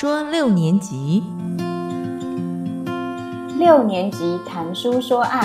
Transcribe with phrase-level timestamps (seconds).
[0.00, 1.24] 说六年级，
[3.58, 5.40] 六年级谈书说爱。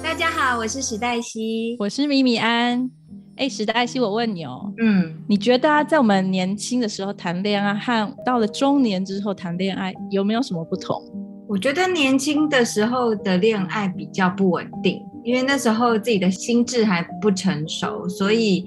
[0.00, 2.88] 大家好，我是史黛西，我是米米安。
[3.34, 11.02] 哎，史黛西，我问你哦，嗯，你觉得啊，在我们年轻的时候谈恋爱和到了中年之后谈恋爱有没有什么不同？
[11.48, 18.64] 我觉得年轻的时候的恋爱比较不稳定，因为那时候自己的心智还不成熟，所以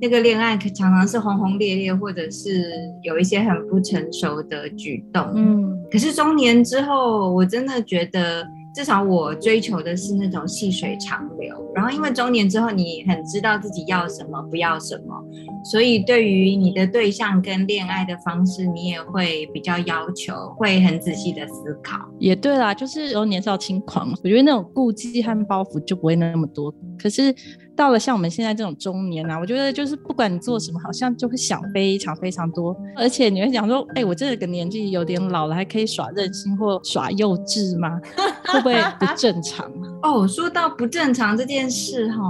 [0.00, 2.64] 那个恋爱常常是轰轰烈烈，或者是
[3.04, 5.24] 有一些很不成熟的举动。
[5.36, 8.44] 嗯，可是中年之后，我真的觉得。
[8.74, 15.24] 至少我追求的是那种细水长流，然后因为中年之后，你很知道自己要什么，不要什么，
[15.64, 21.98] 所以对于你的对象跟恋爱的方式，你也会比较要求，会很仔细的思考。
[22.18, 26.72] 也对啦，就是有年少轻狂，我觉得那种顾忌和包袱就不会那么多。
[26.98, 27.34] 可是。
[27.76, 38.00] 到了像我们现在这种中年啊，我觉得就是不管你做什么，好像就会想非常非常多，而且你会想说，哎，我这个年纪有点老了，还可以耍任性或耍幼稚吗？
[38.44, 39.70] 会不会不正常？
[40.02, 42.22] 哦，说到不正常这件事哈，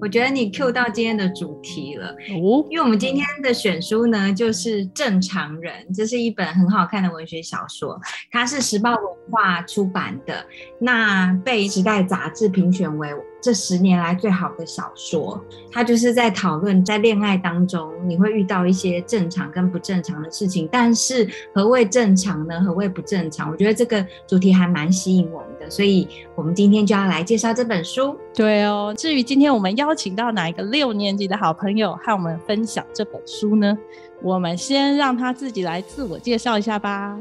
[0.00, 7.98] 我觉得你 Q 到今天的主题了哦，因为我们今天的选书呢就是《正常人》，这是一本很好看的文学小说，
[8.30, 10.44] 它是时报文化出版的，
[10.78, 13.10] 那被时代杂志评选为。
[13.40, 15.40] 这十年来最好的小说，
[15.72, 22.60] 它就是在讨论在恋爱当中你会遇到一些正常跟不正常的事情，但是何谓正常呢？
[22.60, 23.50] 何谓不正常？
[23.50, 28.16] 我觉得这个主题还蛮吸引我们的，所以我们今天就要来介绍这本书。
[28.34, 33.76] 对哦，至于今天我们邀请到哪一个六年级的好朋友和我们分享这本书呢？
[34.22, 37.18] 我们先让他自己来自我介绍一下吧。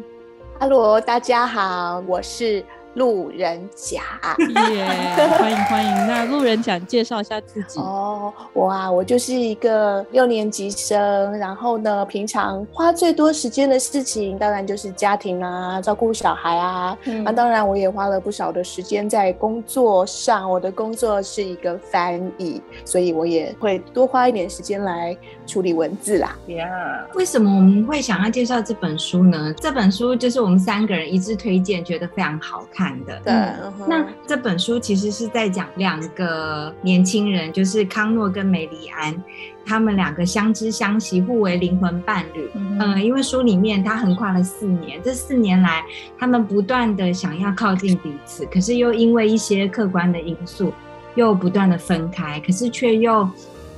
[0.59, 2.65] 哈喽，大家好，我是。
[2.95, 4.01] 路人甲，
[4.71, 4.85] 耶，
[5.37, 6.07] 欢迎欢迎。
[6.07, 8.33] 那路人甲介绍一下自己 哦。
[8.51, 16.97] 我啊，我就是一个六年级生，然后呢，平常花最多时间的事情，当然就是家庭啊，照顾小孩啊。
[17.23, 20.49] 那当然，我也花了不少的时间在工作上。
[20.49, 26.35] 我的工作是一个翻译，所以我也会多花一点时间来处理文字啦。
[26.47, 26.67] 呀，
[27.13, 29.53] 为什么我们会想要介绍这本书呢？
[29.61, 32.78] 这本书就是我们三个人一致推荐，觉得非常好看。
[32.79, 33.33] 看的，对。
[33.89, 39.13] 那这本书其实是在讲两个年轻人，就是康诺跟梅里安，
[39.65, 42.49] 他们两个相知相惜，互为灵魂伴侣。
[42.53, 45.83] 嗯，因为书里面他横跨了四年，这四年来
[46.17, 50.71] 他们不断的想要靠近彼此，可是又因为一些客观的因素，
[51.15, 53.29] 又不断的分开，可是却又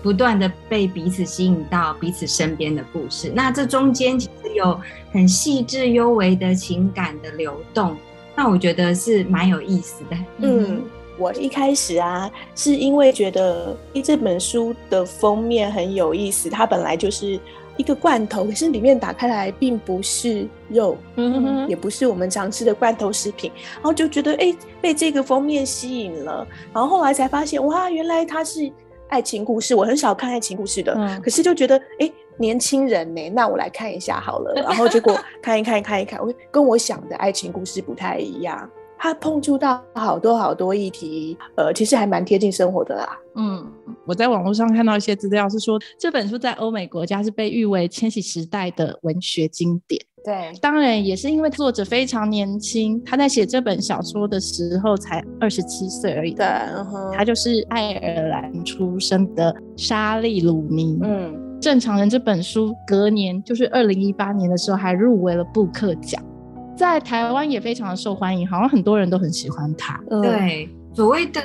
[0.03, 3.31] 不断的被彼此吸引到彼此身边的故事。
[3.33, 4.79] 那这中间其实有
[5.11, 7.97] 很细致幽微的情感的流动。
[8.35, 10.17] 那我觉得是蛮有意思的。
[10.37, 10.81] 嗯，
[11.17, 17.39] 我一开始啊，是因为觉得这本书的封面很有意思，它本来就是
[17.77, 28.71] 一个罐头，可是里面打开来并不是肉，嗯，也不是我们常吃的罐头食品，然后就觉得哎，被这个封面吸引了，然后后来才发现哇，原来它是
[29.09, 29.75] 爱情故事。
[29.75, 32.11] 我很少看爱情故事的，可是就觉得哎。
[32.37, 33.29] 年轻人呢？
[33.29, 34.53] 那我来看一下好了。
[34.63, 38.69] 然后结果看一看，看一看，我跟我想的爱情故事不太一样。
[39.03, 43.17] 他碰触到好多好多议题，呃，其实还蛮贴近生活的啦。
[43.35, 43.65] 嗯，
[44.05, 49.99] 我在网络上看到一些资料，是说这本书在欧美国家是被誉为千禧时代的文学经典。
[50.23, 56.35] 对，当然也是因为作者非常年轻，他在写这本小说的时候才二十七岁而已。
[56.35, 56.45] 对，
[57.17, 60.99] 他就是爱尔兰出生的莎莉·鲁尼。
[61.01, 61.50] 嗯。
[61.61, 66.19] 正常人这本书隔年就是二零一八年的时候还入围了布克奖，
[66.75, 70.01] 在台湾也非常的受欢迎，好像很多人都很喜欢它。
[70.09, 71.39] 对，所谓的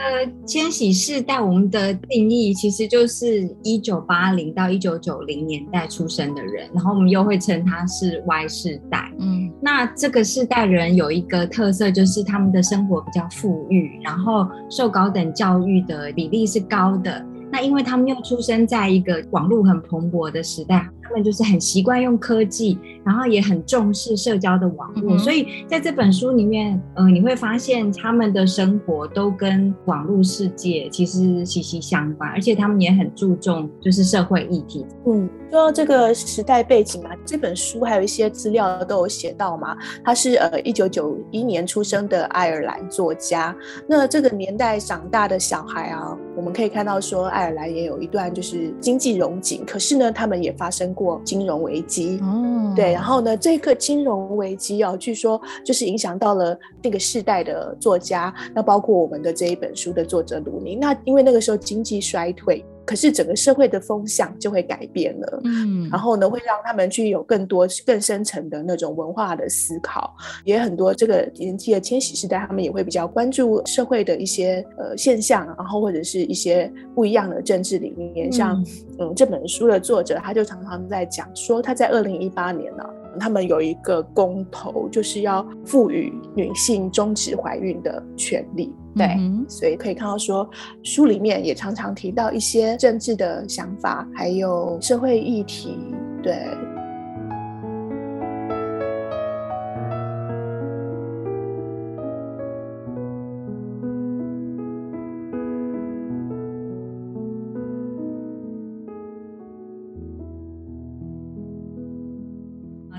[0.46, 9.12] 千禧世代，我们的定义其实就是一九八零到一九九零年代出生的人，然后我们又会称他是 Y 世代。
[9.18, 17.22] 嗯，那这个世代人有一个特色，就是他们的生活比较富裕，然后受高等教育的比例是高的。
[17.50, 34.84] 那因为他们又出生在一个网络很蓬勃的时代，他们就是很习惯用科技，然后也很重视社交的网络，所以在这本书里面，呃，你会发现他们的生活都跟网络世界其实息息相关，而且他们也很注重就是社会议题。
[35.06, 43.54] 嗯，说到这个时代背景嘛，这本书还有一些资料都有写到嘛，他是呃一九九一年出生的爱尔兰作家，
[43.88, 46.16] 那这个年代长大的小孩啊。
[46.36, 52.18] 我们可以看到，说爱尔兰也有一段就是经济融景，可是呢，他们也发生过金融危机。
[52.22, 60.74] 嗯，对，然后呢，这个金融危机哦，据说就是影响到了那个世代的作家，那包括我们的这一本书的作者鲁尼。
[60.74, 62.64] 那因为那个时候经济衰退。
[62.86, 78.64] 可是整个社会的风向就会改变了，嗯，然后呢，会让他们去有更多更深层的那种文化的思考，也很多这个年纪的千禧世代，他们也会比较关注社会的一些呃现象，然后或者是一些不一样的政治理念，像
[79.00, 82.84] 嗯这本书的作者他就常常在讲说，他在二零一八年呢。
[83.18, 88.70] 他们有一个公投，就是要赋予女性终止怀孕的权利。
[88.96, 89.16] 对，
[89.48, 90.48] 所以可以看到说，
[90.82, 95.76] 书里面也常常提到一些政治的想法，还有社会议题。
[96.22, 96.36] 对。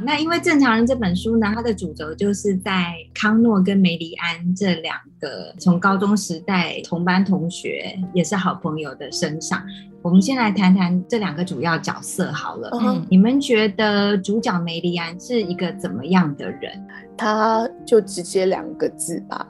[0.08, 9.62] 那因为《正常人》这本书呢，它的主轴就是在康诺跟梅丽安这两个从高中时代同班同学，也是好朋友的身上。
[10.02, 12.70] 我们先来谈谈这两个主要角色好了。
[12.82, 16.88] 嗯，你们觉得主角梅丽安是一个怎么样的人？
[17.18, 19.46] 他就直接两个字吧。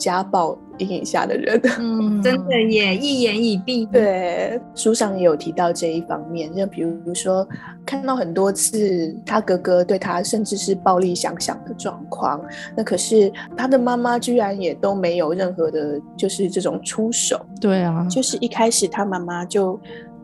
[0.00, 3.86] 家暴阴影下的人，嗯，真的也一言以蔽。
[3.90, 7.46] 对，书上也有提到这一方面，就比如说
[7.84, 12.40] 看到很多次他哥哥对他甚至是暴力想想的状况，
[12.74, 17.38] 那可是他的妈妈居然也都没有任何的，就是这种出手。
[17.60, 19.78] 对啊，就是一开始他妈妈就。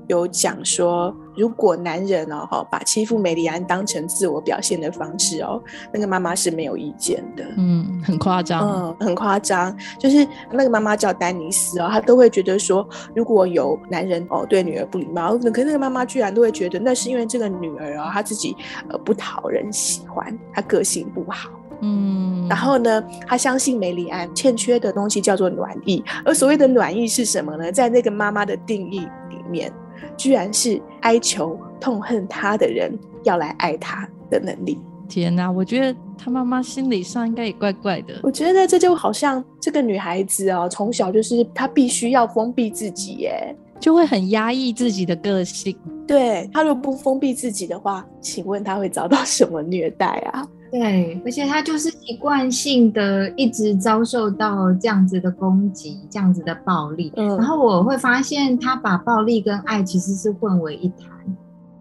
[0.09, 5.61] 有讲说，如果男人哦哈把欺负梅里安当成自我表现的方式哦，
[5.93, 7.45] 那个妈妈是没有意见的。
[7.57, 8.61] 嗯，很夸张。
[8.63, 9.77] 嗯，很夸张。
[9.99, 18.57] 就是那个妈妈叫丹尼斯哦，她都会觉得说，如果有男人哦对女儿不礼貌，可那个妈妈居然都会觉得那是因为这个女儿哦她自己
[18.89, 21.51] 呃不讨人喜欢，她个性不好。
[21.81, 27.73] 嗯，然后呢，她相信梅里安欠缺的东西叫做暖意，而所谓的暖意是什么呢？
[27.73, 29.71] 在那个妈妈的定义里面。
[30.17, 32.93] 居然是哀求痛恨他的人
[33.25, 34.79] 要来爱他的能力。
[35.09, 38.15] 天哪，我觉得他妈妈心理上应该也怪怪的。
[38.25, 45.77] 我觉得这就好像这个女孩子哦，从小就是她必须要封闭自己，耶，就会很压抑自己的个性。
[46.09, 50.45] 对她如果不封闭自己的话，请问她会遭到什么虐待啊？
[50.71, 57.13] 对，而且他就是习惯性的一直遭受到这样子的攻击，这样子的暴力。
[57.17, 61.09] 嗯，然后我会发现他把暴力跟爱其实是混为一谈，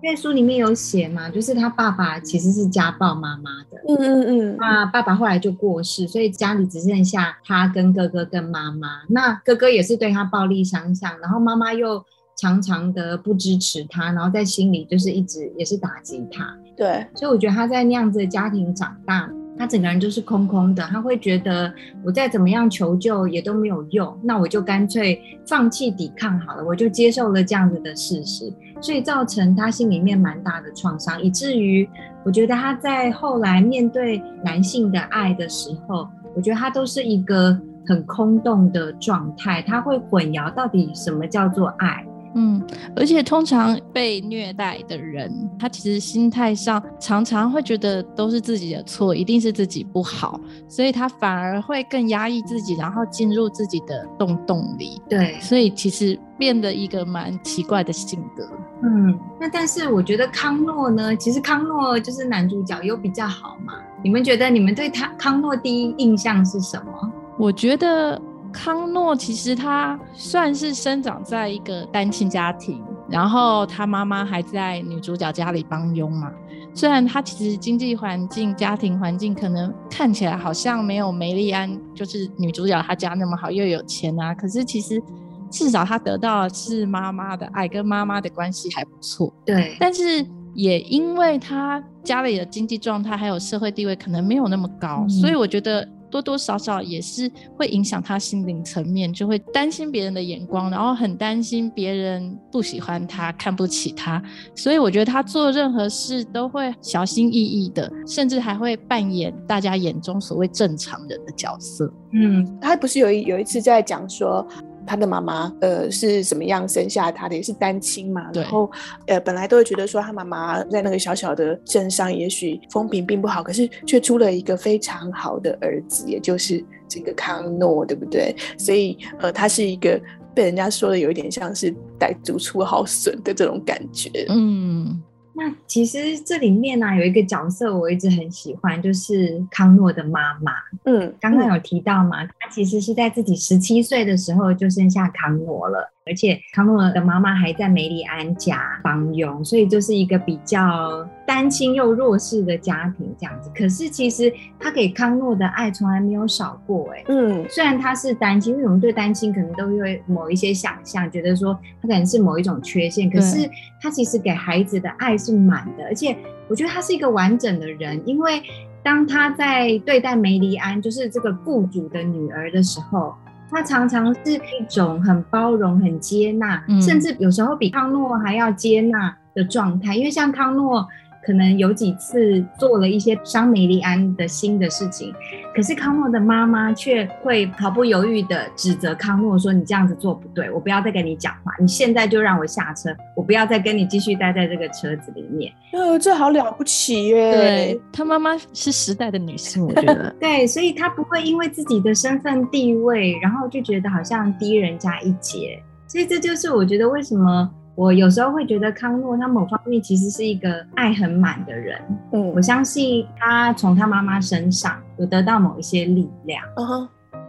[0.04, 3.78] 因为书里面有写嘛，就是他爸爸其实是家暴妈妈的。
[3.88, 4.58] 嗯嗯嗯。
[4.60, 9.02] 那爸爸后来就过世，所以家里只剩下他跟哥哥跟妈妈。
[9.10, 12.04] 那哥哥也是对他暴力相向，然后妈妈又
[12.38, 16.56] 常常的不支持他，然后在心里就是一直也是打击他。
[16.76, 20.84] 对，所以我觉得他在那样子的家庭长大，他整个人就是空空的。
[20.88, 21.74] 他会觉得
[22.04, 28.52] 我再怎么样求救也都没有用，那我就干脆放弃抵抗好了，我就接受了这样子的事实，
[28.82, 31.88] 所以造成他心里面蛮大的创伤，以至于
[32.26, 37.58] 我觉得他在后来面对男性的爱的时候，我觉得他都是一个
[37.88, 42.06] 很空洞的状态，他会混淆到底什么叫做爱。
[42.38, 42.62] 嗯，
[42.98, 55.02] 而且通常被虐待的人，他其实心态上常常会觉得都是自己的错，一定是自己不好，所以他反而会更压抑自己，然后进入自己的洞洞里。
[55.10, 58.46] 对，所以其实变得一个蛮奇怪的性格。
[58.84, 63.76] 嗯，那但是我觉得康诺呢，其实康诺就是男主角又比较好嘛。
[64.04, 67.12] 你们觉得你们对他康诺第一印象是什么？
[67.40, 68.22] 我觉得。
[68.56, 76.32] 康诺其实他算是生长在一个单亲家庭，然后他妈妈还在女主角家里帮佣嘛。
[76.74, 85.04] 虽然他其实经济环境、家庭环境可能看起来好像没有梅丽安就是女主角她家那么好，又有钱啊，可是其实
[85.52, 89.34] 至少他得到的是妈妈的爱，跟妈妈的关系还不错。
[89.46, 95.86] 对，但是也因为他家里的经济状态还有社会地位可能没有那么高，所以我觉得。
[96.16, 104.24] 多多少少也是会影响他心灵层面，就会担心别人的眼光，然后很担心别人不喜欢他、看不起他，
[104.56, 111.92] 所以我觉得他做任何事都会小心翼翼的，甚至还会扮演大家眼中所谓正常人的角色。
[112.14, 114.48] 嗯，他不是有一有一次在讲说。
[114.86, 117.36] 他的妈妈，呃，是怎么样生下他的？
[117.36, 118.30] 也是单亲嘛。
[118.34, 118.70] 然后，
[119.08, 128.36] 呃，本来都会觉得说他妈妈在那个小小的镇上，也许风评并不好，可是却出了一个非常好的儿子，也就是这个康诺，对不对？
[128.58, 130.00] 所以，呃，他是一个
[130.34, 134.10] 被人家说的有一点像是歹族出好笋的这种感觉。
[134.30, 135.02] 嗯。
[135.38, 140.54] 那其实这里面呢有一个角色我一直很喜欢，就是康诺的妈妈。
[140.86, 145.92] 嗯，刚刚有提到嘛，她其实是在自己十七岁的时候就生下康诺了。
[146.06, 153.50] 而且康诺的妈妈还在梅里安家帮佣，所以就是一个比较单亲又弱势的家庭这样子。
[153.56, 163.50] 可是其实他给康诺的爱从来没有少过，哎，嗯，虽然他是单亲，因为我们对单亲可能都会某一些想象，觉得说他可能是某一种缺陷，可是
[163.82, 166.16] 他其实给孩子的爱是满的，而且
[166.48, 168.42] 我觉得他是一个完整的人，因为
[168.84, 173.14] 当他在对待梅里安，就是这个雇主的女儿的时候。
[173.48, 180.86] 他常常是一种很包容、很接纳，甚至有时候比康诺还要接纳的状态，因为像康诺。
[181.26, 185.14] 可能有几次做了一些伤梅丽安的心的事情，
[185.56, 197.32] 可是康诺的妈妈却会毫不犹豫的指责康诺说：“你这样子做不对，我不要再跟你讲话，你现在就让我下车，我不要再跟你继续待在这个车子里面。”呃，这好了不起耶！
[197.32, 207.50] 对他妈妈是时代的女性，我觉得对，所以她不会因为自己的身份地位，然后就觉得好像低人家一截，所以这就是我觉得为什么。
[207.76, 211.78] 我有时候会觉得康诺他某方面其实是一个爱很满的人，
[212.12, 216.42] 嗯，我相信他从他妈妈身上有得到某一些力量。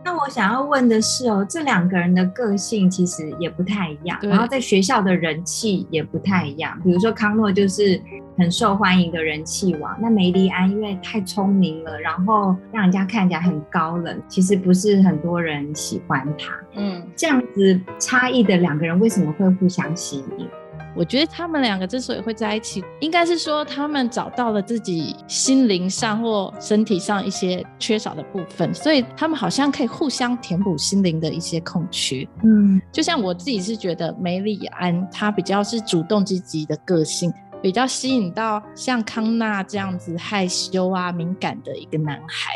[0.06, 6.80] 那我想要问的是哦，这两个人的个性其实也不太一样，然后在学校的人气也不太一样。
[6.84, 8.00] 比如说康诺就是
[8.38, 16.54] 很受欢迎的人气王，那梅丽安因为太聪明了，然后让人家看起来很高冷，其实不是很多人喜欢他。
[16.76, 20.48] 嗯，这样子差异的两个人为什么会互相吸引？
[20.96, 32.26] 我觉得他们两个之所以会在一起，应该是说他们找到了自己心灵上或身体上一些缺少的部分，所以他们好像可以互相填补心灵的一些空缺。
[32.42, 37.30] 嗯，就像我自己是觉得梅里安他比较是主动积极的个性，
[37.62, 42.52] 比较吸引到像康纳这样子害羞啊敏感的一个男孩，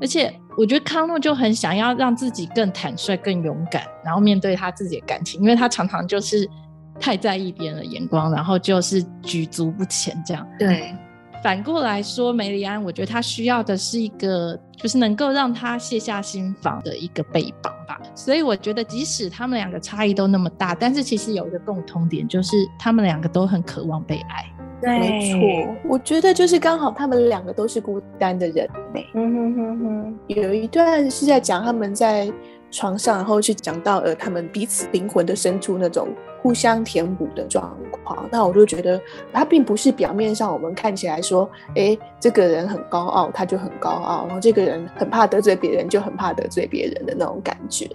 [0.00, 6.50] 而且我觉得康诺就很想要让自己更坦率、更勇敢，然后面对他自己的感情，因为他常常就是。
[6.98, 10.46] 太在意别人的眼光，然后就是举足不前这样。
[10.58, 10.94] 对，
[11.42, 18.00] 反过来说，梅里安，我觉得他需要的是一个，就是能够让他卸下心防的一个背膀吧。
[18.14, 24.44] 所以我觉得，即使他们两个差异都那么大，但是其实有一个共通点，就是他们两个都很渴望被爱。
[24.82, 28.68] 没错，我觉得就是刚好他们两个都是孤单的人。
[29.14, 32.30] 嗯哼哼哼，有一段是在讲他们在
[32.70, 36.08] 床上，然后去讲到了，他们彼此灵魂的深处那种。
[36.46, 39.00] 互相填补的状况，那我就觉得
[39.32, 47.88] 他并不是表面上我们看起来说，哎，这个人很高傲，他就很高傲，然后这个人很怕得罪别人，就很怕得罪别人的那种感觉。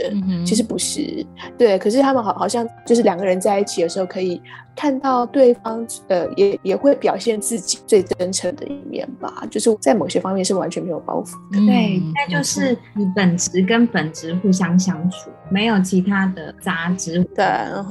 [0.46, 1.26] 其实不是，
[1.58, 1.80] 对。
[1.80, 4.42] 可是他们好好像就是两个人在一起的时候，可以
[4.76, 9.48] 看到对方，呃，也也会表现自己最真诚的一面吧。
[9.50, 11.66] 就是在某些方面是完全没有包袱的。
[11.66, 12.78] 对，那就是
[13.16, 17.24] 本质跟本质互相相处，没有其他的杂质。
[17.34, 17.46] 对，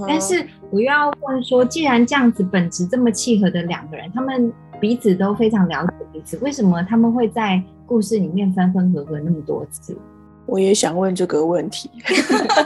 [0.06, 0.46] 但是。
[0.70, 9.96] 我又要问说，既然这样子本质这么契合的两个人，他们彼此都非常了解彼此，为什么他们会在故事里面分分合合那么多次？
[10.46, 11.90] 我也想问这个问题。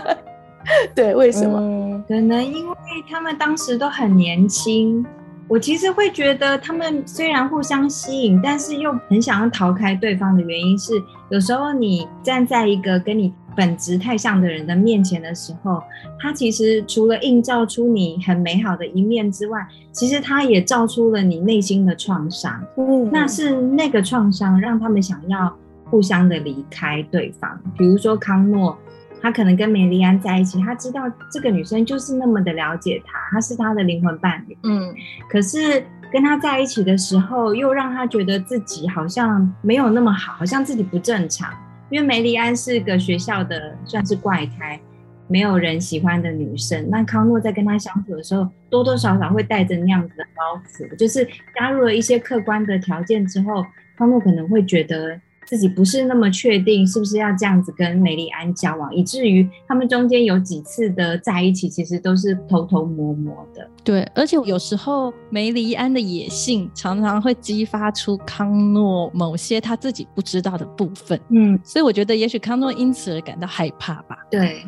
[0.95, 2.03] 对，为什么？
[2.09, 2.75] 可能因为
[3.11, 5.05] 他们当时都很年轻。
[5.47, 10.95] 我其实会觉得，他们虽然互相吸引，但是又很想要逃开对方的原因是，
[11.29, 15.83] 有时候你站在一个跟你本质太像的人的面前的时候，
[16.19, 22.63] 他其实除了映照出你很美好的一面之外，其实他也照出了你内心的创伤。
[22.77, 27.61] 嗯，那是那个创伤让他们想要互相的离开对方。
[27.79, 28.77] 比如说康诺。
[29.23, 31.01] 他可能跟梅丽安在一起，他知道
[31.33, 34.59] 这个女生就是那么的了解他，她是他的灵魂伴侣。
[34.65, 34.95] 嗯，
[35.31, 35.83] 可是
[36.13, 41.49] 跟他在一起的时候，又让他觉得自己好像没有那么好，好像自己不正常。
[41.95, 44.81] 因为梅丽安是个学校的算是怪胎，
[45.29, 46.91] 没有人喜欢的女生。
[46.91, 51.25] 那康诺在跟她相处的时候，多多少少会带着那样子的包袱，就是
[51.55, 53.65] 加入了一些客观的条件之后，
[53.97, 55.21] 康诺可能会觉得。
[55.47, 63.69] 自己不是那么确定是不是要这样子跟梅丽安交往，以至于他们中间有几次的在一起，其实都是偷偷摸摸的。
[63.83, 71.21] 对，而且有时候梅丽安的野性常常会激发出康诺某些他自己不知道的部分。
[71.29, 74.17] 嗯，所以我觉得也许康诺因此而感到害怕吧。
[74.31, 74.65] 对。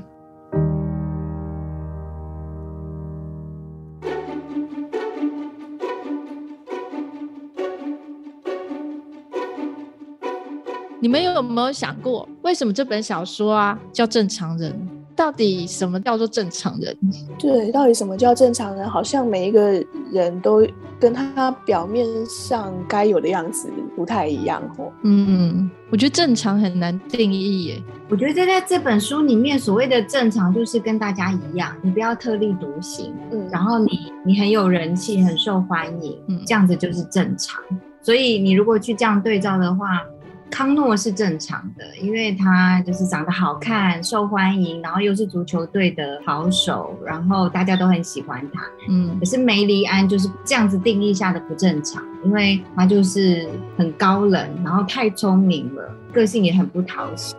[11.06, 14.72] 你们有没有想过，为什么这本小说啊叫《正常人》？
[15.14, 16.98] 到底什么叫做正常人？
[17.38, 18.90] 对，到底什么叫正常人？
[18.90, 20.66] 好像每一个人都
[20.98, 24.90] 跟他表面上该有的样子不太一样哦。
[25.04, 27.82] 嗯，我觉得正常很难定义耶。
[28.08, 37.62] 我觉得在这本书里面，所谓的正常就是跟大家一样，你不要特立独行，嗯，然后你你很有人气，很受欢迎，嗯，这样子就是正常。
[38.02, 40.02] 所以你如果去这样对照的话。
[40.50, 48.62] 康诺是正常的，因为他就是长得好看、受欢迎，然后又是足球队的好手，然后大家都很喜欢他。
[48.88, 57.34] 嗯，可是梅丽安就是这样子定义下的不正常，因为他就是很高冷，然后太聪明了，个性也很不讨喜。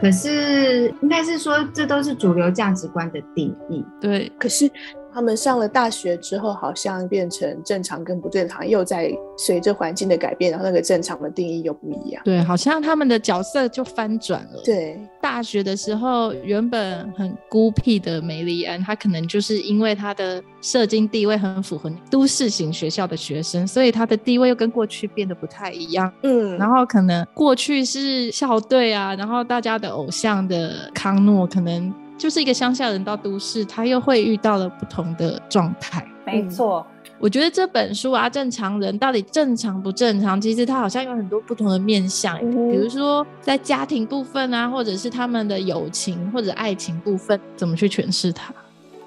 [0.00, 3.84] 可是应该是说，这都是主流价值观的定义。
[4.00, 4.70] 对，可是。
[5.18, 12.22] 他们上了大学之后，好像变成正常跟不正常，又在随着环境的改变，然后那个正常的定义又不一样。
[12.24, 14.62] 对，好像他们的角色就翻转了。
[14.64, 26.12] 对，大学的时候原本很孤僻的梅丽安，她可能就是因为她的社经地位很符合都市型学校的学生，所以她的地位又跟过去变得不太一样。
[26.22, 31.92] 嗯，然后可能过去是校队啊，然后大家的偶像的康诺可能。
[32.18, 36.04] 就是一个乡下人到都市，他又会遇到了不同的状态。
[36.26, 36.84] 没错，
[37.18, 40.38] 我觉得这本书啊，正常人到底正常不正常？
[40.38, 48.52] 其实他好像有很多不同的面相，比如说在家庭部分啊，或者是他们的友情或者爱情部分，怎么去诠释它？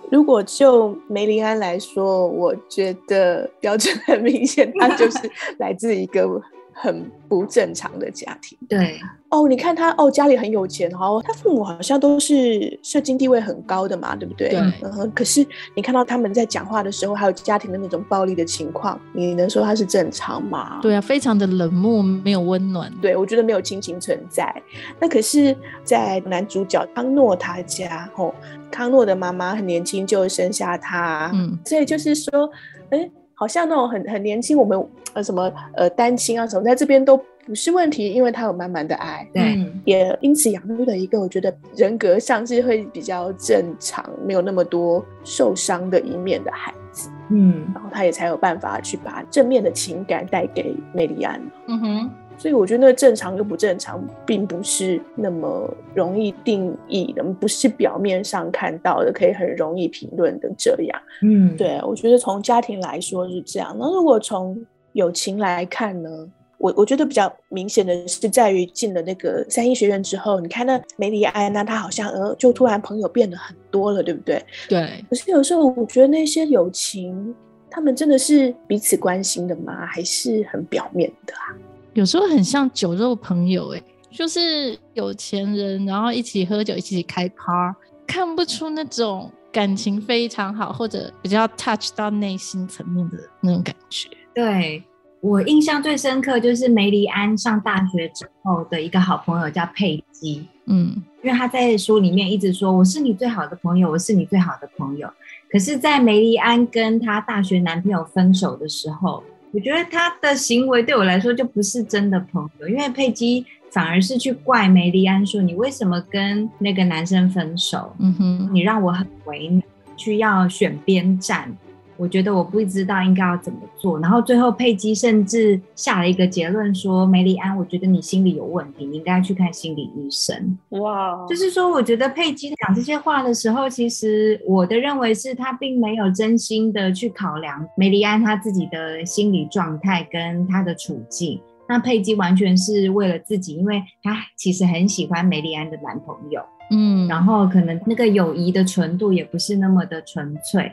[0.10, 5.20] 如果就梅林安来说，我觉得标准很明显，他就是
[5.60, 6.41] 来自一个。
[6.74, 9.00] 很不正常的家庭，对
[9.30, 14.50] 哦，你看他哦，家里很有钱哦，他父母好像都是社经地位很高的嘛，对不对？
[14.50, 14.60] 对。
[14.82, 20.80] 嗯，可是你看到他们在讲话的时候，还有家庭的那种暴力的情况，你能说他是正常吗？
[20.82, 22.92] 对啊，非常的冷漠，没有温暖。
[23.01, 24.54] 对，我觉得没有亲情存在。
[25.00, 28.34] 那可是，在男主角康诺他家，哦，
[28.72, 32.50] 康诺的妈妈很年轻就生下他，嗯，所以就是说，
[32.90, 33.10] 哎。
[33.42, 52.10] 好像那种很很年轻，我们呃什么呃单亲啊什么，在这边都不是问题，因为他有满满的爱，对，也因此养育了一个我觉得人格上是会比较正常，没有那么多受伤的一面的孩子，嗯，然后他也才有办法去把正面的情感带给梅丽安，嗯哼。
[52.42, 61.01] 所以我觉得那个正常跟不正常，并不是那么容易定义的，不是表面上看到的可以很容易评论的这样。
[61.22, 63.75] 嗯，对，我觉得从家庭来说是这样。
[63.77, 64.60] 那如果从
[64.94, 66.10] 友情来看呢？
[66.58, 74.44] 我我觉得比较明显的是在于进了那个三一学院之后，你看那梅里安，那她好像呃就突然朋友变得很多了，对不对？
[74.68, 74.88] 对。
[75.10, 77.36] 可是有时候我觉得那些友情，
[77.70, 79.86] 他们真的是彼此关心的吗？
[79.88, 81.54] 还是很表面的啊？
[81.94, 87.75] 有时候很像酒肉朋友，哎，就是有钱人，然后一起喝酒，一起开趴，
[88.08, 94.10] 看不出那种感情非常好，或者比较 touch 到内心层面的那种感觉。
[94.34, 94.82] 对
[95.20, 105.12] 我印象最深刻就是梅丽安上大学之后的一个好朋友叫佩姬，嗯，因为他在书里面一直说我是你最好的朋友，我是你最好的朋友。
[105.51, 109.22] 可是，在梅丽安跟她大学男朋友分手的时候。
[109.53, 117.96] 我觉得他的行为对我来说就不是真的朋友，因为佩姬反而是去怪梅丽安说：“你为什么跟那个男生分手？
[118.00, 119.64] 嗯哼，你让我很为难，
[119.98, 121.55] 需要选边站。”
[121.98, 141.40] 我觉得我不知道应该要怎么做，然后最后佩姬甚至下了一个结论说：“梅丽安，我觉得你心理有问题，你应该去看心理医生。”哇，就是说，我觉得佩姬讲这些话的时候，其实我的认为是她并没有真心的去考量梅丽安她自己的心理状态跟她的处境。
[141.70, 150.70] 那佩姬完全是为了自己，因为她其实很喜欢梅丽安的男朋友，嗯，然后可能那个友谊的纯度也不是那么的纯粹。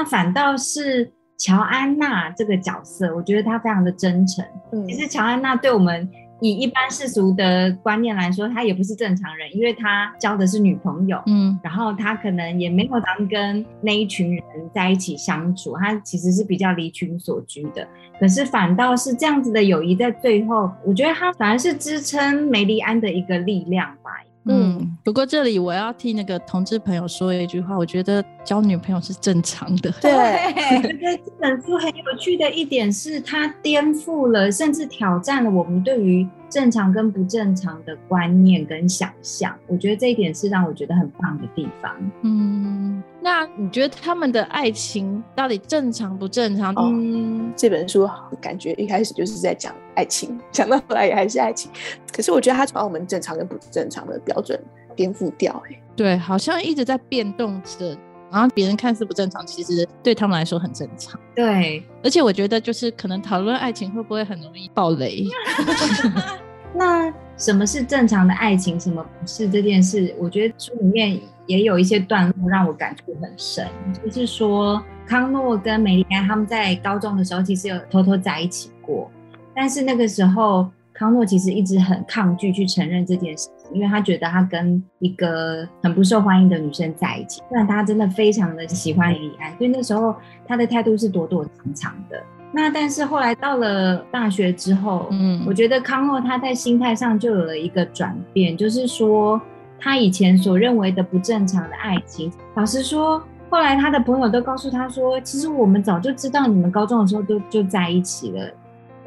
[0.00, 4.42] 那反倒是乔安娜这个角色，我觉得她非常的真诚。
[4.72, 6.08] 嗯其实乔安娜对我们
[6.40, 17.86] 以一般世俗的观念来说，她也不是正常人，因为她交的是女朋友，嗯，然后她可能也没有常跟那一群人在一起相处，她其实是比较离群所居的。
[18.18, 24.12] 可是反倒是这样子的友谊，在最后，我觉得她反而是支撑梅丽安的一个力量吧。
[24.46, 29.90] 嗯，不过这里我要替那个同志朋友说一句话，我觉得交女朋友是正常的。
[30.00, 39.56] 对，我觉得这本书很有趣的一点是，它颠覆了，甚至挑战了我们对于正常跟不正常的观念跟想象。
[39.66, 41.94] 我觉得这一点是让我觉得很棒的地方。
[42.22, 43.02] 嗯。
[43.22, 46.74] 那你觉得他们的爱情到底正常不正常？
[46.78, 48.08] 嗯，这本书
[48.40, 51.70] 感觉一开始就是在讲爱情，讲到后来也还是爱情。
[52.14, 54.58] 可是我觉得他把我们正常跟不正常的标准
[54.96, 55.62] 颠覆掉。
[55.68, 57.94] 哎，对，好像一直在变动着，
[58.30, 61.18] 然后别人看似不正常，其实对他们来说很正常。
[61.34, 65.26] 对，而且我觉得就是可能讨论爱情会不会很容易爆雷？
[66.72, 70.14] 那什么是正常的爱情，什么不是这件事？
[70.18, 73.66] 我觉得书里面也有一些段落让我感触很深，
[74.04, 79.10] 就是说康诺跟梅丽安他们在高中的时候其实有偷偷在一起过，
[79.52, 90.14] 但是那个时候康诺其实一直很抗拒去承认这件事情，因为他觉得他跟一个很不受欢迎的女生在一起，虽然他真的非常的喜欢李安，所以那时候
[90.46, 92.22] 他的态度是躲躲藏藏的。
[92.52, 99.40] 那但是后来到了大学之后，嗯，我觉得康诺他在心态上就有了一个转变，就是说
[99.78, 108.50] 他以前所认为的不正常的爱情，老实说，后来他的朋友都告诉他说，其实我们早就知道你们高中的时候都就在一起了。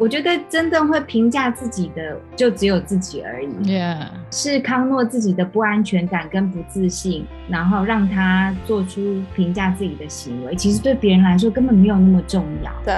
[0.03, 3.47] 我觉得真正会评价自己的就只有自己而已。
[3.63, 12.71] Yeah，是康诺自己的不安全感跟不自信，然后让他做出评价自己的行为，其实对别人来说根本没有那么重要。
[12.83, 12.93] 对。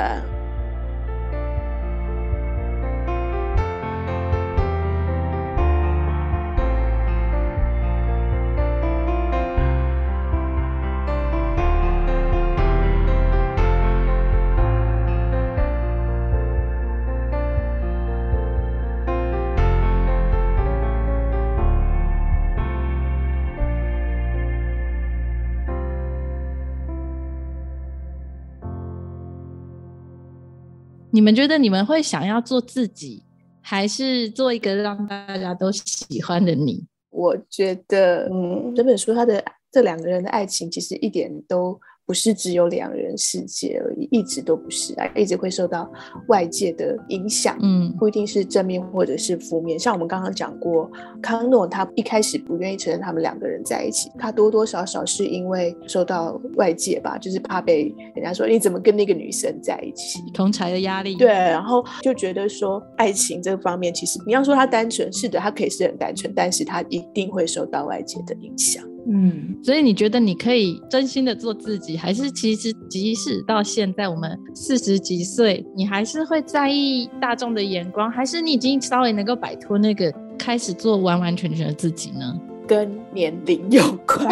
[31.15, 33.23] 你们觉得你们会想要做自己，
[33.62, 36.86] 还是做一个让大家都喜欢的你？
[37.10, 41.80] 我觉得，嗯，这本书它的这两个人的爱情其实一点都。
[42.05, 45.91] 不是只有两人世界而已，一直都不是啊，一直会受到
[46.27, 49.77] 外界的影响，嗯，不一定是正面或者是负面。
[49.79, 50.89] 像我们刚刚讲过，
[51.21, 61.15] 康诺他一开始不愿意承认他们两个人在一起，他多多少少是因为受到外界吧，就是怕被人家说你怎么跟那个女生在一起，同才的压力。
[61.15, 68.83] 对，然后就觉得说爱情这方面，其实你要说他单纯，是的，他可以是很单纯，但是他一定会受到外界的影响。
[69.07, 82.39] 嗯，所以你觉得你可以真心的做自己，还是其实即使到现在我们四十几岁，你还是会在意大众的眼光，还是你已经稍微能够摆脱那个，开始做完完全全的自己呢？
[82.67, 84.27] 跟年龄有关，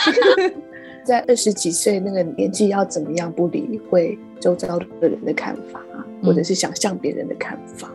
[1.02, 5.82] 在二十几岁那个年纪要怎么样不理会周遭的人的看法，
[6.22, 7.90] 或者是想象别人的看法？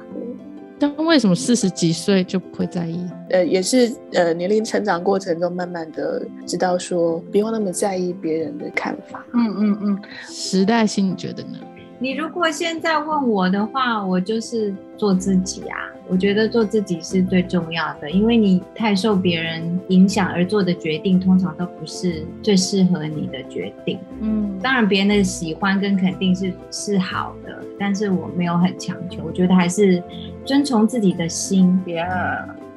[0.82, 3.06] 但为什么四十几岁就不会在意？
[3.30, 9.24] 呃，也是呃，年龄成长过程中，慢慢的知道说，不用那么在意别人的看法。
[9.34, 10.00] 嗯嗯嗯。
[10.28, 11.60] 时代性，你觉得呢？
[12.02, 15.78] 你如果现在问我的话，我就是做自己啊。
[16.10, 24.00] 我觉得做自己是最重要的，因为你太受别人影响而做的决定，通常都不是最适合你的决定。
[24.20, 29.24] 嗯，当然别人的喜欢跟肯定是是好的，但是我没有很强求。
[29.24, 30.02] 我觉得还是
[30.44, 31.80] 遵从自己的心。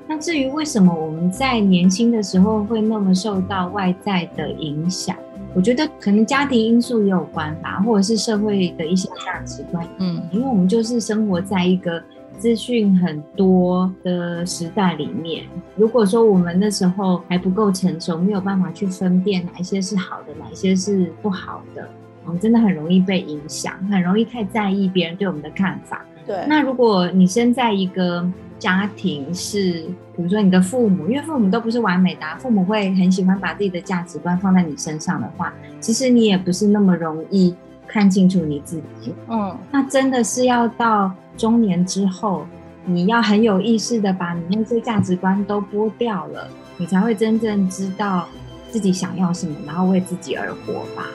[0.07, 5.17] 那至于为什么我们在年轻的时候会那么受到外在的影响？
[5.55, 9.87] 我觉得可能家庭因素也有关吧，或者是社会的一些价值观。
[9.99, 12.03] 嗯，因为我们就是生活在一个
[12.37, 15.45] 资讯很多的时代里面。
[15.77, 21.89] 如果说我们那时候还不够成熟，没有办法去分辨哪一些是好的，哪一些是不好的，
[22.25, 26.05] 我们真的很容易被影响，很容易太在意别人对我们的看法。
[26.27, 28.29] 对，那如果你生在一个。
[28.59, 29.83] 家庭是，
[30.17, 37.55] 比如说你的父母，因为父母都不是完美的，父母会很喜欢把自己的价值观放在你身上的话，其实你也不是那么容易
[37.87, 39.15] 看清楚你自己。
[39.29, 42.47] 嗯，那真的是要到中年之后，
[42.85, 48.27] 你要很有意识的把你那些价值观都剥掉了，你才会真正知道
[48.71, 51.07] 自己想要什么，然后为自己而活吧。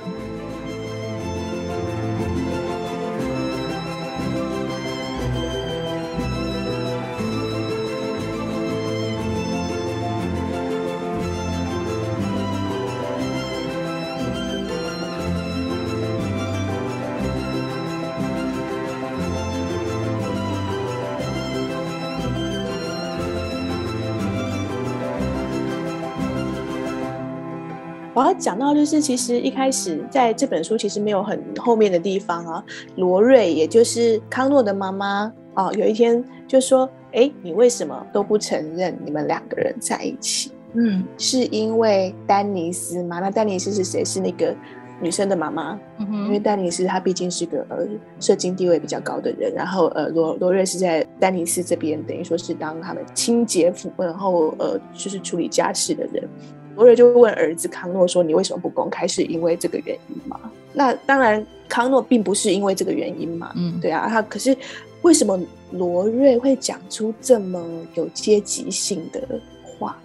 [28.20, 32.62] 我要讲到就是，其实一开始在这本书其实没有很后面的地方啊。
[32.98, 43.22] 罗瑞，也就是康诺的妈妈啊，有一天就说：“哎，你为什么都不承认你们两个人在一起？”嗯，是因为丹尼斯吗？
[43.22, 44.04] 那丹尼斯是谁？
[44.04, 44.54] 是那个
[45.02, 47.88] 女生的妈妈，因为丹尼斯他毕竟是个呃
[48.20, 56.28] 社经地位比较高的人，然后呃罗罗瑞是在丹尼斯这边等于说是当他们清洁妇，然后呃就是处理家事的人。
[56.80, 59.06] 罗瑞就问儿子康诺说：“你为什么不公开？
[59.06, 60.40] 是因为这个原因吗？”
[60.72, 63.52] 那当然，康诺并不是因为这个原因嘛。
[63.58, 64.56] 嗯，对啊，他可是
[65.02, 65.38] 为什么
[65.72, 67.62] 罗瑞会讲出这么
[67.96, 69.22] 有阶级性的
[69.62, 69.98] 话？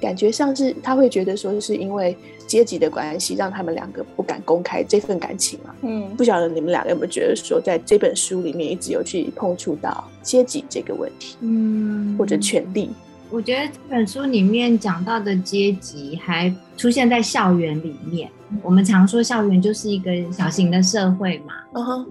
[0.00, 2.16] 感觉像是他会觉得说，是因为
[2.46, 5.74] 阶级的关系，让他们两个不敢公开这份感情嘛。
[5.82, 12.90] 嗯，不晓得你们两个有没有觉得说，在这本书里面一直有去碰触到阶级这个问题，嗯，或者权力。
[13.32, 18.28] 我觉得这本书里面讲到的阶级还出现在校园里面。
[18.62, 21.54] 我们常说校园就是一个小型的社会嘛。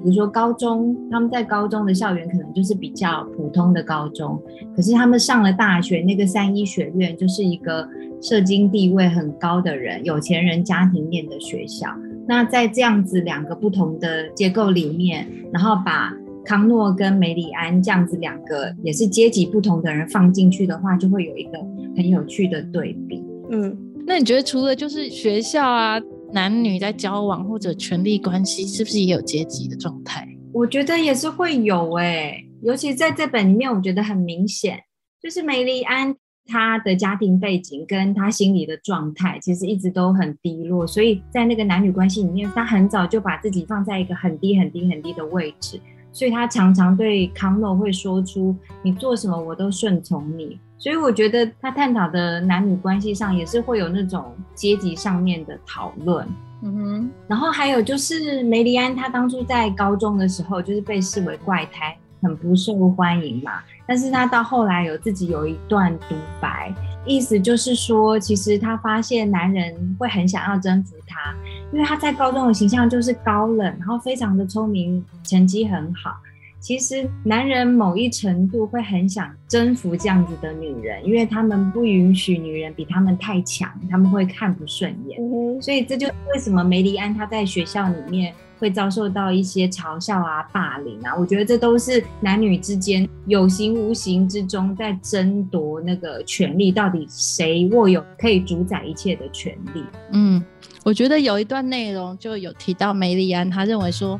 [0.04, 4.42] 比如说高中，他们在高中的校园可能就是比较普通的高中，
[4.76, 7.88] 可是他们上了大学，那个三一学院就是一个
[8.20, 11.88] 社经地位很高的人、有钱人家庭念的学校。
[12.28, 16.12] 那在这样子两个不同的结构里面，然后把。
[16.44, 21.52] 康诺跟梅里安这样子两个也是阶级不同的人放进去的话，就会有一个
[21.96, 23.24] 很有趣的对比。
[23.52, 23.78] 嗯，
[24.08, 26.00] 那你觉得除了就是学校啊，
[26.34, 30.28] 男女在交往或者权力关系，是不是也有阶级的状态？
[30.54, 34.80] 我觉得也是会有诶，尤其在这本里面，我觉得很明显，
[35.22, 45.80] 就是梅里安他的家庭背景跟他心理的状态，其实一直都很低落，所以在那个男女关系里面，他很早就把自己放在一个很低很低很低的位置。
[46.12, 56.28] 所以他常常对康诺会说出：“你做什么我都顺从你。”所以我觉得他探讨的男女关系上也是会有那种阶级上面的讨论。
[56.64, 57.12] 嗯哼。
[57.28, 63.60] 然后还有就是梅丽安，她当初在高中的时候就是被视为怪胎，很不受欢迎嘛。
[63.86, 66.74] 但是她到后来有自己有一段独白。
[67.06, 71.36] 意思就是说，其实她发现男人会很想要征服她，
[71.74, 76.16] 因为她在高中的形象就是高冷，然后非常的聪明，成绩很好。
[76.60, 85.20] 其实男人某一程度会很想征服这样子的女人，因为他们不允许女人比他们太强，他们会看不顺眼。
[85.60, 88.32] 所以这就是为什么梅丽安她在学校里面。
[88.62, 99.84] 会遭受到一些嘲笑啊、霸凌啊，我觉得这都是男女之间有形无形之中在争夺那个权利，到底谁握有可以主宰一切的权利？
[100.12, 100.42] 嗯，
[100.84, 104.20] 我觉得有一段内容就有提到梅丽安，他认为说，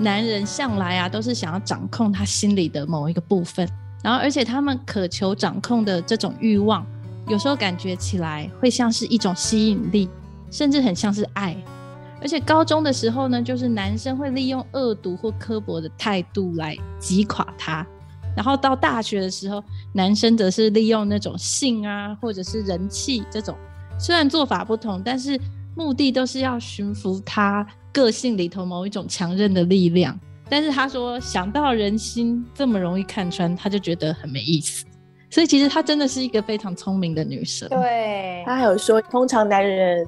[0.00, 3.64] 男人向来啊都是想要掌控他心里的某一个部分，
[4.02, 6.84] 然后而且他们渴求掌控的这种欲望，
[7.28, 10.10] 有时候感觉起来会像是一种吸引力，
[10.50, 11.56] 甚至很像是爱。
[12.20, 17.86] 而且高中的时候呢，就是男生会利用恶毒或刻薄的态度来击垮他，
[18.36, 23.56] 然后到大学的时候，男生则是利用那种性啊，或者是人气这种，
[23.98, 25.40] 虽然做法不同，但是
[25.76, 30.18] 目的都是要驯服他个性里头某一种强韧的力量。
[30.50, 34.84] 但是他说，想到人心这么容易看穿，他就觉得很没意思。
[35.30, 37.68] 所以其实她真的是一个非常聪明的女生。
[37.68, 40.06] 对，她还有说，通常男人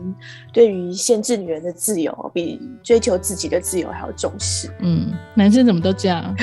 [0.53, 4.71] 对于限制女人的自由，比追求自己的自由还要重视。
[4.81, 6.35] 嗯，男生怎么都这样？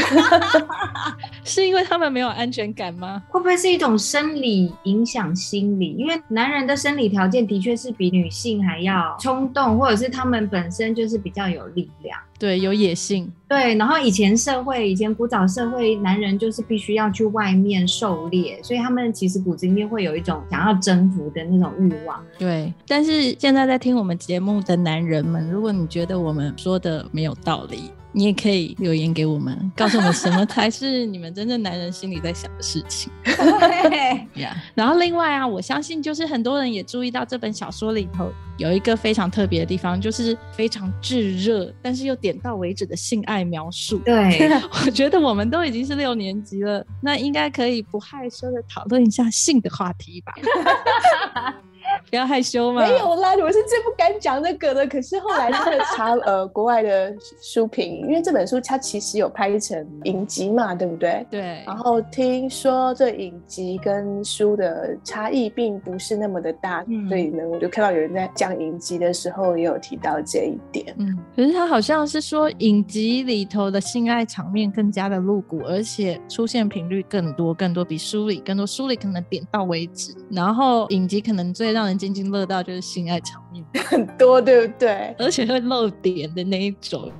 [1.43, 3.23] 是因为他们没有安全感吗？
[3.29, 5.93] 会不会是一种生理影响心理？
[5.93, 12.19] 因为男人的生理条件的确是比女性还要冲动，或者是他们本身就是比较有力量。
[12.39, 13.31] 对，有野性。
[13.47, 22.21] 对，然后以前社会，以前古早社会，男人就是必须要去外面狩猎，所以他们其实骨子里面会有一种想要征服的那种欲望。
[22.37, 27.91] 对，但是现在在听我们节目的男人们，如果你觉得我们说的没有道理。
[28.17, 33.11] 你也可以留言给我们， 告诉我们什么才是你们真正男人心里在想的事情。
[33.23, 43.99] 对呀，然后另外啊，我相信就是很多人也注意到这本小说里头有一个非常特别的地方，就是非常炙热，但是又点到为止的性爱描述。
[43.99, 44.49] 对，
[44.83, 50.33] 我觉得我们都已经是六年级了，那应该可以不害羞的讨论一下性的话题吧。
[52.09, 52.81] 不要害羞嘛！
[52.87, 54.87] 没有啦，我是最不敢讲那个的。
[54.87, 61.25] 可是后来真的查呃国外的书评，因为这本书它其实有拍成影集嘛，对不对？
[61.29, 61.63] 对。
[61.65, 70.95] 然后听说这影集跟书的差异并不是那么的大，所以呢，我就看到有人在讲影集的时候也有提到这一点。
[70.97, 78.65] 嗯，可是他好像是说影集里头的性爱场面更加的露骨，而且出现频率更多更多，比书里更多。
[78.65, 81.96] 书里可能点到为止，然后影集可能最让人。
[81.97, 85.15] 津津乐道就是性爱场面 很多，对不对？
[85.17, 87.11] 而且会露点的那一种啊，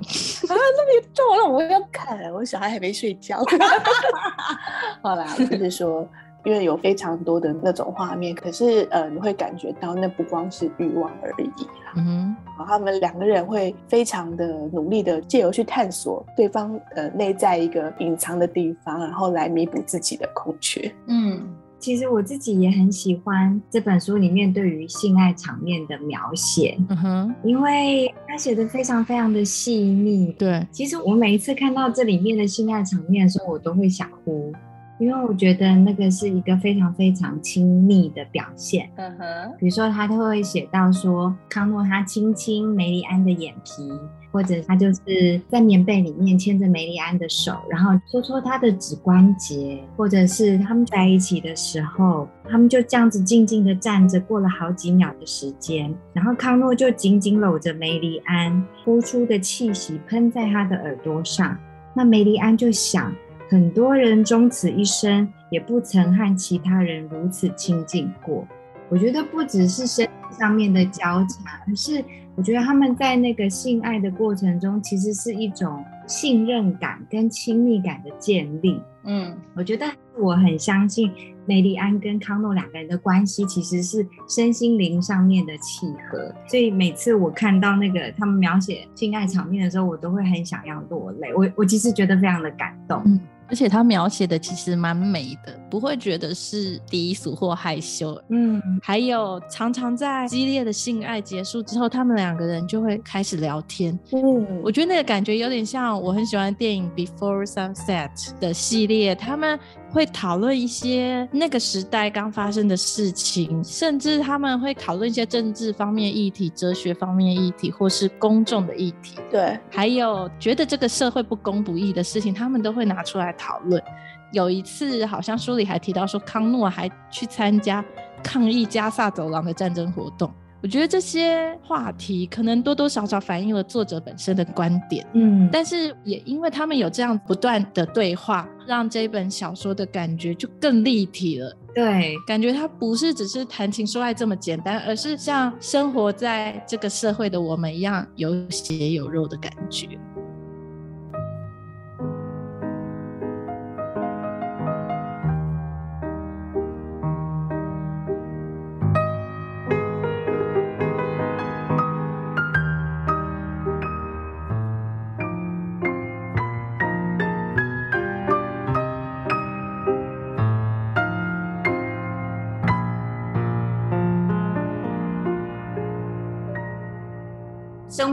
[0.48, 2.32] 那么重，了我要看。
[2.32, 3.42] 我小孩还没睡觉。
[5.02, 6.08] 好啦，就是说，
[6.44, 11.92] 因为有非常多的那种画面，可是呃，你会感觉到那不光是欲望而已啦。
[11.96, 20.92] 嗯，然后他们两个人会非常的努力的借由去探索对方呃内在一个隐藏的地方，然后来弥补自己的空缺。
[21.06, 21.48] 嗯。
[21.78, 30.34] 其实我自己也很喜欢这本书里面对于性爱场面的描写，嗯哼，因为他写的非常非常的细腻。
[30.38, 34.52] 对，其实我每一次看到这里面的性爱场面的时候，我都会想哭，
[34.98, 38.90] 因为我觉得那个是一个非常非常亲密的表现。
[38.96, 39.24] 嗯哼，
[39.58, 43.90] 比如说他都会写到说，康诺他亲亲梅丽安的眼皮。
[44.30, 61.56] 或者他就是在棉被里面牵着梅丽安的手，然后搓搓他的指关节，或者是他们在一起的时候，他们就这样子静静的站着，过了好几秒的时间，然后康诺就紧紧搂着梅丽安，呼出的气息喷在他的耳朵上，
[61.94, 63.10] 那梅丽安就想，
[63.48, 68.46] 很多人终此一生也不曾和其他人如此亲近过。
[68.88, 72.04] 我觉得不只是身体上面的交叉，而是。
[72.36, 78.80] 我觉得他们在那个性爱的过程中，其实是一种信任感跟亲密感的建立。
[79.02, 79.84] 嗯，我觉得
[80.16, 81.10] 我很相信
[81.46, 86.32] 梅丽安跟康诺两个人的关系其实是身心灵上面的契合。
[86.46, 91.34] 所以每次我看到那个他们描写性爱场面的时候，我都会很想要落泪。
[91.34, 93.02] 我我其实觉得非常的感动。
[93.48, 98.20] 而且他描写的其实蛮美的，不会觉得是低俗或害羞。
[98.28, 103.98] 嗯，还有常常在激烈的性爱结束之后，他们两个人就会开始聊天。
[104.12, 109.58] 嗯，我觉得那个感觉有点像我很喜欢电影《Before Sunset》的系列，他们。
[109.90, 119.16] 会讨论一些那个时代刚发生的事情，甚至他们会讨论一些政治方面议题、哲学方面议题，或是公众的议题。
[119.30, 123.82] 对，还有觉得这个社会不公不义的事情，他们都会拿出来讨论。
[124.30, 127.82] 有一次，好像书里还提到说，康诺还去参加
[128.22, 130.30] 抗议加萨走廊的战争活动。
[130.60, 141.56] 我觉得这些话题可能多多少少反映了作者本身的观点，嗯，但是也因为他们有这样不断的对话，让这本小说的感觉就更立体了。
[141.72, 149.88] 对，感觉它不是只是谈情说爱这么简单，而是像生活在这个社会的我们一样有血有肉的感觉。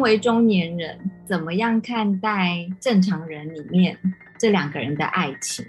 [0.05, 0.95] 为中年人，
[1.27, 3.97] 怎么样看待正常人里面
[4.37, 5.65] 这两个人的爱情？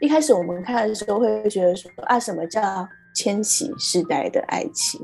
[0.00, 5.00] 一开始我们看的时候会觉得说啊，什么叫千禧世代的爱情？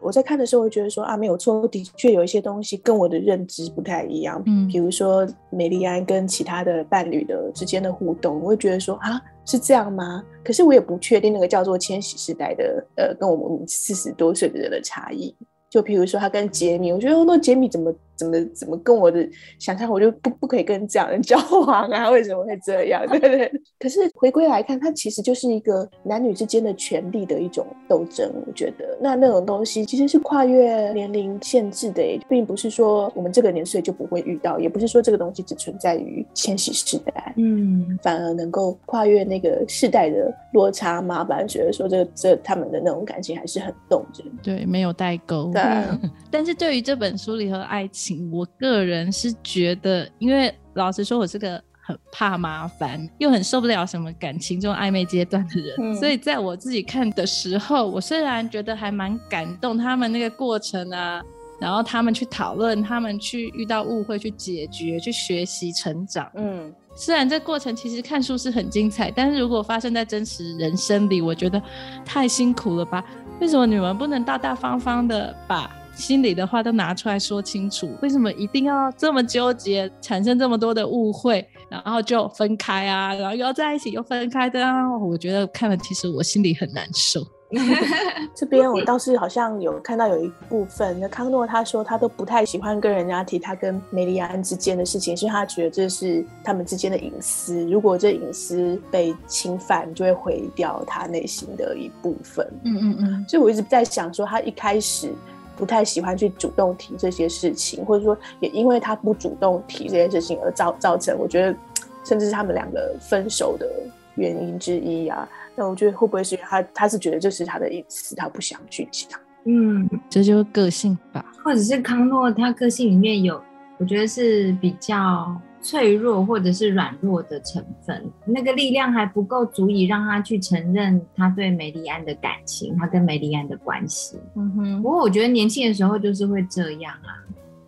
[0.00, 4.40] 我在看的时候会觉得说啊，没有错，的确有一些东西跟我的认知不太一样。
[4.46, 10.22] 嗯，比如说美丽安跟其他的伴侣的之间的互动，我会觉得说啊，是这样吗？
[10.44, 15.34] 可是我也不确定那个叫做千禧世代的，呃，跟我们四十多岁的人的差异。
[15.68, 17.92] 就比如说他跟杰米，我觉得那杰米怎么？
[18.20, 19.26] 怎么怎么跟我的
[19.58, 22.10] 想象，我就不不可以跟这样人 交往啊？
[22.10, 23.02] 为什么会这样？
[23.08, 23.50] 对不对？
[23.80, 28.30] 可是回归来看，它其实就是一个男女之间的权利的一种斗争。
[28.46, 41.24] 我觉得那那种东西其实是跨越年龄限制的，并不是说我们这个年岁就不会遇到，也不是说这个东西只存在于千禧世代，嗯，反而能够跨越那个世代的落差嘛。
[41.24, 45.50] 反正觉得说这这他们的那种感情还是很动人，对，没有代沟。
[45.54, 45.62] 对，
[46.30, 48.09] 但是对于这本书里和爱情。
[48.30, 61.20] 我个人是觉得，因为老实说，我是个很怕麻烦，又很受不了什么感情这种暧昧阶段的人，所以在我自己看的时候，我虽然觉得还蛮感动，他们那个过程啊，
[61.60, 71.60] 然后他们去讨论，他们去遇到误会去解决，去学习成长，嗯，虽然这过程其实看书是很精彩，但是如果发生在真实人生里，我觉得
[72.04, 73.04] 太辛苦了吧？
[73.40, 75.70] 为什么你们不能大大方方的把？
[76.00, 84.96] 心里的话都拿出来说清楚，为什么一定要这么纠结，产生这么多的误会，然后就分开啊，然后又要在一起又分开的啊？
[84.98, 87.20] 我觉得看了其实我心里很难受。
[88.32, 102.46] 这边我倒是好像有看到有一部分，那康诺他说他都不太喜欢跟人家提他跟梅丽安之间的事情，是他觉得这是他们之间的隐私，如果这隐私被侵犯，就会毁掉他内心的一部分。
[102.62, 105.12] 嗯嗯嗯，所以我一直在想说，他一开始。
[105.60, 111.54] 不太喜欢去主动提这些事情，或者说也因为他不主动提这件事情而造造成，我觉得
[112.02, 113.68] 甚至是他们两个分手的
[114.14, 115.28] 原因之一啊。
[115.54, 119.20] 那我觉得会不会是因为他他是觉得这是他的隐私，他不想去讲？
[119.44, 123.38] 嗯，这就是个性吧，或者是康诺他个性里面有，
[123.78, 134.18] 我觉得是比较脆弱或者是软弱的成分，那个力量还不够足以让他去承认他对梅丽安的感情，他跟梅丽安的关系。
[134.36, 137.12] 嗯哼，不过我觉得年轻的时候就是会这样啊，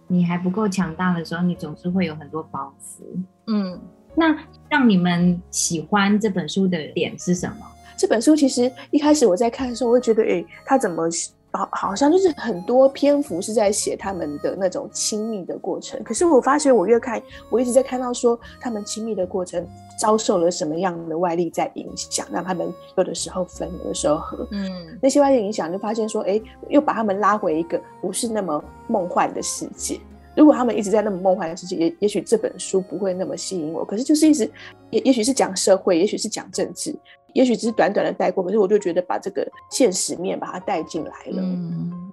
[0.08, 3.02] 你还不够强大的时候，你总是会有很多包袱。
[3.46, 3.78] 嗯，
[4.14, 4.36] 那
[4.68, 7.66] 让你们喜欢这本书的点是什么？
[7.96, 11.08] 这本书其实一开始我在看的时候，我会觉得，哎，他怎么？
[11.52, 16.02] 好，好像就是很多篇幅是在写他们的那种亲密的过程。
[16.02, 19.66] 可是我发觉，我越看，我一直在看到说他们亲密的过程
[19.98, 24.48] 遭受了什么样的外力在影响，让他们有的时候分，有的时候合。
[24.50, 26.40] 嗯，那些外力影响，就发现说，哎，
[26.70, 30.00] 又把他们拉回一个不是那么梦幻的世界。
[30.34, 33.84] 如果他们一直在那么梦幻的世界，也也许这本书不会那么吸引我。
[33.84, 34.50] 可是就是一直，
[34.88, 36.96] 也也许是讲社会，也许是讲政治。
[37.32, 41.42] 也许只是短短的带过，可是我就觉得把这个现实面把它带进来了，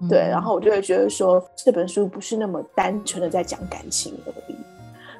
[0.09, 4.55] 对，然后我就会觉得说这本书不是那么单纯的在讲感情而已。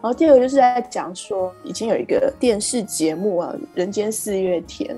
[0.02, 4.96] 然后第二个就是在讲说，以前有一个电视节目啊，《人间四月天》，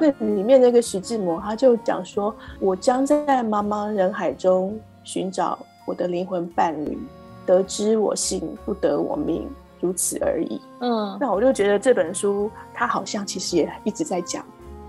[0.00, 6.96] 那里面那个徐志摩他就讲说，我将在茫茫人海中寻找我的灵魂伴侣，
[7.44, 9.50] 得知我幸不得我命。
[9.84, 10.60] 如此而已。
[10.80, 14.44] 嗯，那我就觉得这本书，它好像其实也一直在讲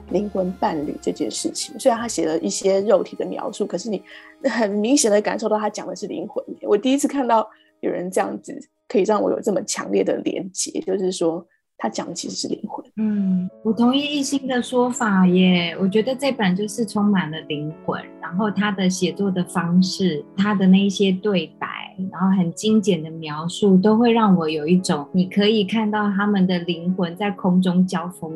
[0.10, 1.78] 灵魂伴侣这件事情。
[1.78, 4.02] 虽然他写了一些肉体的描述，可是你
[4.50, 6.43] 很明显的感受到他讲的是灵魂。
[6.62, 7.46] 我第一次看到
[7.82, 11.46] 有人这样子，可以让我有这么强烈的连接，就是说。
[11.78, 12.86] 他讲的其实是灵魂。
[12.95, 15.76] 嗯，我同意一心的说法耶。
[15.80, 21.67] 我觉得这本就是充满了灵魂，然后他的写作的方式，他的那一些对白，
[22.11, 28.32] 然后很精简的描述，都会让我有一种你可以看到他们的灵魂在空中交锋，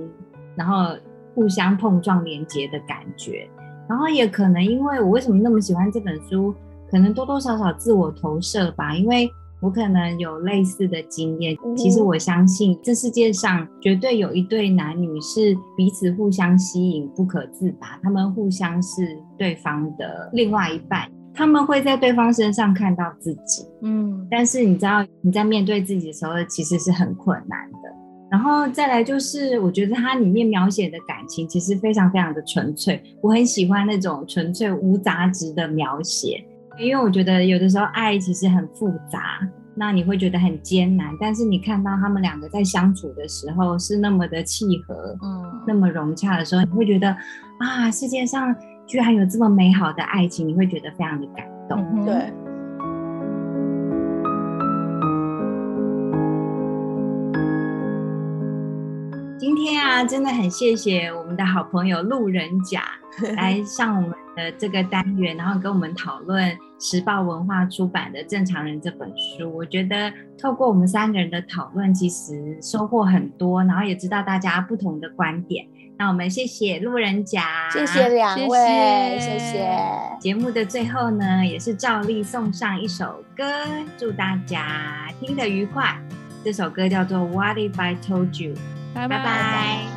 [0.56, 0.96] 然后
[1.34, 3.50] 互相碰撞连接的感觉。
[3.88, 6.54] 然后也可能因为我为什么那么喜欢这本书，
[6.92, 9.32] 可能多多少少自我投射吧，因为。
[9.62, 11.58] 我可能有类似的经验。
[11.76, 18.00] 其实我相信，这世界上绝对有一对男女是彼此互相吸引、不可自拔。
[18.02, 23.66] 他们互相是对方的另外一半，他们会在对方身上看到自己。
[23.82, 27.78] 嗯，但是你知道，你在面对自己的时候，其实是很困难的。
[28.32, 33.02] 然后再来就是，我觉得它里面描写的感情其实非常非常的纯粹。
[33.22, 36.46] 我很喜欢那种纯粹无杂质的描写。
[36.80, 39.40] 因为我觉得有的时候爱其实很复杂，
[39.76, 41.14] 那你会觉得很艰难。
[41.20, 47.10] 但是你看到他们两个在相处的时候是那么的契合，嗯，那么融洽的时候，你会觉得
[47.60, 48.56] 啊，世界上
[48.88, 52.06] 居然有这么美好的爱情，你会觉得非常的感动。
[52.06, 52.49] 对。
[59.50, 62.84] 今天啊，真的很谢谢我们的好朋友路人甲
[63.36, 69.52] 来上我们的这个单元，然后跟我们讨论时报文化出版的《正常人》这本书。
[69.52, 75.66] 我觉得透过我们三个人的讨论，其实收获很多，然后也知道大家不同的观点。
[75.98, 79.68] 那我们谢谢路人甲，谢谢两位，谢谢。
[80.20, 83.44] 节目的最后呢，也是照例送上一首歌，
[83.98, 86.00] 祝大家听得愉快。
[86.44, 88.54] 这首歌叫做《What If I Told You》。
[89.08, 89.88] 拜拜。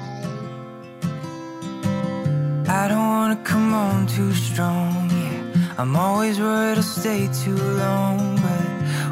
[2.68, 5.78] I don't wanna come on too strong, yeah.
[5.78, 8.66] I'm always worried I'll stay too long, but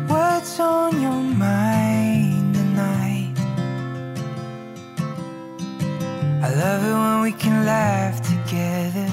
[0.08, 3.34] what's on your mind tonight?
[6.42, 9.08] I love it when we can laugh together.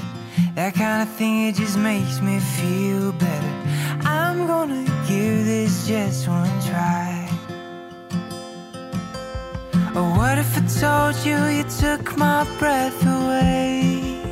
[0.54, 3.54] That kind of thing, it just makes me feel better.
[4.04, 7.17] I'm gonna give this just one try.
[9.98, 14.22] Or what if I told you you took my breath away?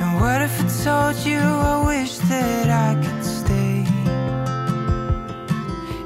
[0.00, 3.86] And what if I told you I wish that I could stay?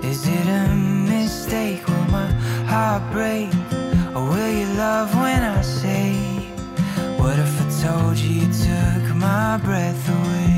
[0.08, 0.68] Is it a
[1.12, 1.84] mistake?
[1.88, 2.30] Will my
[2.70, 3.50] heart break?
[4.14, 6.12] Or will you love when I say?
[7.18, 10.51] What if I told you you took my breath away?